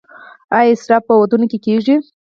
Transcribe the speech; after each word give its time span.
آیا 0.57 0.71
اسراف 0.73 1.03
په 1.07 1.13
ودونو 1.19 1.45
کې 1.51 1.57
کیږي؟ 1.65 1.95